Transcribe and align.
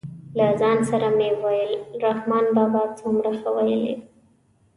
له 0.37 0.47
ځان 0.59 0.77
سره 0.89 1.07
مې 1.17 1.29
ویل 1.43 1.71
رحمان 2.05 2.45
بابا 2.55 2.83
څومره 2.99 3.29
ښه 3.39 3.49
ویلي. 3.55 3.95